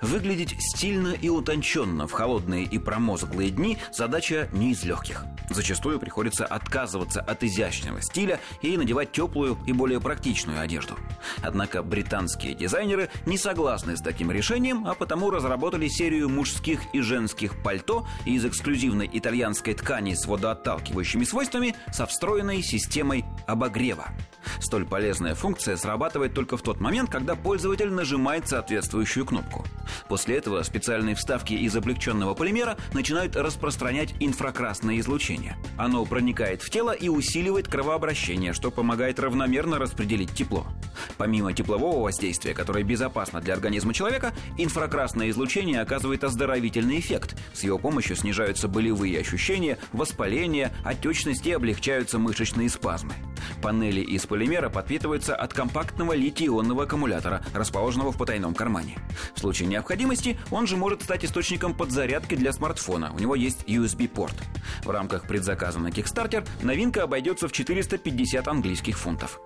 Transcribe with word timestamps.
Выглядеть 0.00 0.56
стильно 0.58 1.08
и 1.08 1.28
утонченно 1.28 2.06
в 2.06 2.12
холодные 2.12 2.64
и 2.64 2.78
промозглые 2.78 3.50
дни– 3.50 3.78
задача 3.92 4.48
не 4.52 4.72
из 4.72 4.82
легких. 4.84 5.24
Зачастую 5.50 5.98
приходится 5.98 6.46
отказываться 6.46 7.20
от 7.20 7.42
изящного 7.42 8.00
стиля 8.00 8.40
и 8.62 8.76
надевать 8.76 9.12
теплую 9.12 9.58
и 9.66 9.72
более 9.72 10.00
практичную 10.00 10.60
одежду. 10.60 10.96
Однако 11.42 11.82
британские 11.82 12.54
дизайнеры 12.54 13.10
не 13.26 13.36
согласны 13.36 13.96
с 13.96 14.00
таким 14.00 14.30
решением, 14.30 14.86
а 14.86 14.94
потому 14.94 15.30
разработали 15.30 15.88
серию 15.88 16.28
мужских 16.28 16.80
и 16.94 17.00
женских 17.00 17.62
пальто 17.62 18.06
из 18.24 18.44
эксклюзивной 18.44 19.10
итальянской 19.12 19.74
ткани 19.74 20.14
с 20.14 20.24
водоотталкивающими 20.26 21.24
свойствами 21.24 21.74
со 21.92 22.06
встроенной 22.06 22.62
системой 22.62 23.24
обогрева. 23.46 24.08
Столь 24.60 24.86
полезная 24.86 25.34
функция 25.34 25.76
срабатывает 25.76 26.34
только 26.34 26.56
в 26.56 26.62
тот 26.62 26.80
момент, 26.80 27.10
когда 27.10 27.34
пользователь 27.34 27.90
нажимает 27.90 28.48
соответствующую 28.48 29.26
кнопку. 29.26 29.64
После 30.08 30.36
этого 30.36 30.62
специальные 30.62 31.14
вставки 31.14 31.54
из 31.54 31.76
облегченного 31.76 32.34
полимера 32.34 32.76
начинают 32.92 33.36
распространять 33.36 34.14
инфракрасное 34.20 34.98
излучение. 35.00 35.56
Оно 35.76 36.04
проникает 36.04 36.62
в 36.62 36.70
тело 36.70 36.92
и 36.92 37.08
усиливает 37.08 37.68
кровообращение, 37.68 38.52
что 38.52 38.70
помогает 38.70 39.18
равномерно 39.18 39.78
распределить 39.78 40.32
тепло. 40.32 40.66
Помимо 41.20 41.52
теплового 41.52 42.04
воздействия, 42.04 42.54
которое 42.54 42.82
безопасно 42.82 43.42
для 43.42 43.52
организма 43.52 43.92
человека, 43.92 44.32
инфракрасное 44.56 45.28
излучение 45.28 45.82
оказывает 45.82 46.24
оздоровительный 46.24 46.98
эффект. 46.98 47.36
С 47.52 47.62
его 47.62 47.76
помощью 47.76 48.16
снижаются 48.16 48.68
болевые 48.68 49.20
ощущения, 49.20 49.76
воспаление, 49.92 50.72
отечность 50.82 51.46
и 51.46 51.52
облегчаются 51.52 52.18
мышечные 52.18 52.70
спазмы. 52.70 53.12
Панели 53.60 54.00
из 54.00 54.24
полимера 54.24 54.70
подпитываются 54.70 55.36
от 55.36 55.52
компактного 55.52 56.14
литий-ионного 56.14 56.84
аккумулятора, 56.84 57.44
расположенного 57.52 58.12
в 58.12 58.16
потайном 58.16 58.54
кармане. 58.54 58.96
В 59.34 59.40
случае 59.40 59.68
необходимости 59.68 60.38
он 60.50 60.66
же 60.66 60.78
может 60.78 61.02
стать 61.02 61.26
источником 61.26 61.74
подзарядки 61.74 62.34
для 62.34 62.50
смартфона. 62.50 63.12
У 63.14 63.18
него 63.18 63.34
есть 63.34 63.64
USB-порт. 63.64 64.36
В 64.84 64.88
рамках 64.90 65.28
предзаказа 65.28 65.80
на 65.80 65.88
Kickstarter 65.88 66.48
новинка 66.62 67.02
обойдется 67.02 67.46
в 67.46 67.52
450 67.52 68.48
английских 68.48 68.98
фунтов. 68.98 69.38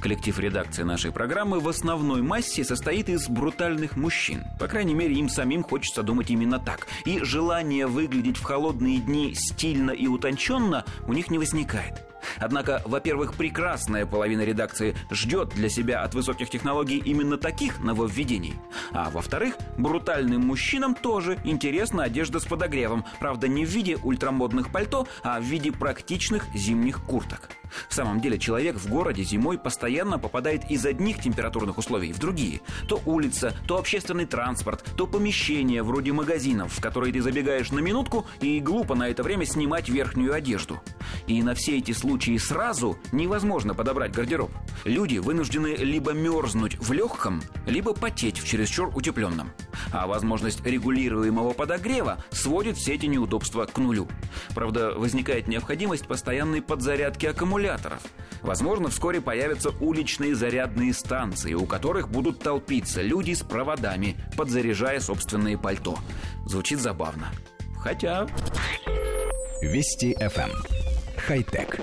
Коллектив 0.00 0.38
редакции 0.38 0.84
нашей 0.84 1.10
программы 1.10 1.58
в 1.58 1.68
основной 1.68 2.22
массе 2.22 2.64
состоит 2.64 3.08
из 3.08 3.28
брутальных 3.28 3.96
мужчин. 3.96 4.44
По 4.60 4.68
крайней 4.68 4.94
мере, 4.94 5.14
им 5.14 5.28
самим 5.28 5.64
хочется 5.64 6.02
думать 6.02 6.30
именно 6.30 6.58
так. 6.58 6.86
И 7.04 7.20
желание 7.24 7.86
выглядеть 7.86 8.36
в 8.36 8.44
холодные 8.44 8.98
дни 8.98 9.34
стильно 9.34 9.90
и 9.90 10.06
утонченно 10.06 10.84
у 11.06 11.12
них 11.12 11.30
не 11.30 11.38
возникает. 11.38 12.07
Однако, 12.40 12.82
во-первых, 12.84 13.34
прекрасная 13.34 14.06
половина 14.06 14.42
редакции 14.42 14.96
ждет 15.10 15.50
для 15.50 15.68
себя 15.68 16.02
от 16.02 16.14
высоких 16.14 16.50
технологий 16.50 16.98
именно 16.98 17.36
таких 17.36 17.80
нововведений. 17.80 18.54
А 18.92 19.10
во-вторых, 19.10 19.54
брутальным 19.76 20.42
мужчинам 20.42 20.94
тоже 20.94 21.38
интересна 21.44 22.04
одежда 22.04 22.40
с 22.40 22.44
подогревом. 22.44 23.04
Правда, 23.20 23.48
не 23.48 23.64
в 23.64 23.68
виде 23.68 23.96
ультрамодных 24.02 24.70
пальто, 24.70 25.06
а 25.22 25.40
в 25.40 25.44
виде 25.44 25.72
практичных 25.72 26.44
зимних 26.54 27.02
курток. 27.04 27.50
В 27.88 27.94
самом 27.94 28.20
деле 28.20 28.38
человек 28.38 28.76
в 28.76 28.88
городе 28.88 29.22
зимой 29.22 29.58
постоянно 29.58 30.18
попадает 30.18 30.70
из 30.70 30.84
одних 30.86 31.20
температурных 31.20 31.78
условий 31.78 32.12
в 32.12 32.18
другие. 32.18 32.60
То 32.88 33.00
улица, 33.04 33.54
то 33.66 33.78
общественный 33.78 34.26
транспорт, 34.26 34.84
то 34.96 35.06
помещение 35.06 35.82
вроде 35.82 36.12
магазинов, 36.12 36.72
в 36.72 36.80
которые 36.80 37.12
ты 37.12 37.20
забегаешь 37.20 37.70
на 37.70 37.80
минутку 37.80 38.26
и 38.40 38.60
глупо 38.60 38.94
на 38.94 39.08
это 39.08 39.22
время 39.22 39.44
снимать 39.44 39.88
верхнюю 39.88 40.34
одежду. 40.34 40.80
И 41.26 41.42
на 41.42 41.54
все 41.54 41.78
эти 41.78 41.92
случаи 41.92 42.27
сразу 42.36 42.98
невозможно 43.12 43.72
подобрать 43.72 44.12
гардероб. 44.12 44.50
Люди 44.84 45.18
вынуждены 45.18 45.76
либо 45.76 46.12
мерзнуть 46.12 46.76
в 46.78 46.92
легком, 46.92 47.40
либо 47.64 47.94
потеть 47.94 48.38
в 48.38 48.46
чересчур 48.46 48.90
утепленном. 48.94 49.52
А 49.92 50.06
возможность 50.06 50.64
регулируемого 50.66 51.52
подогрева 51.52 52.22
сводит 52.30 52.76
все 52.76 52.94
эти 52.94 53.06
неудобства 53.06 53.64
к 53.66 53.78
нулю. 53.78 54.08
Правда, 54.54 54.92
возникает 54.92 55.48
необходимость 55.48 56.06
постоянной 56.06 56.60
подзарядки 56.60 57.26
аккумуляторов. 57.26 58.00
Возможно, 58.42 58.88
вскоре 58.88 59.20
появятся 59.20 59.70
уличные 59.80 60.34
зарядные 60.34 60.92
станции, 60.92 61.54
у 61.54 61.66
которых 61.66 62.08
будут 62.08 62.40
толпиться 62.40 63.00
люди 63.02 63.32
с 63.32 63.42
проводами, 63.42 64.16
подзаряжая 64.36 65.00
собственные 65.00 65.56
пальто. 65.56 65.98
Звучит 66.46 66.80
забавно. 66.80 67.28
Хотя... 67.80 68.26
Вести 69.62 70.14
FM. 70.14 70.77
Хай-тек. 71.26 71.78